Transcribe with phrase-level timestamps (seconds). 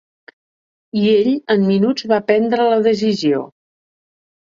[1.01, 3.47] I ell en minuts va prendre la decisió.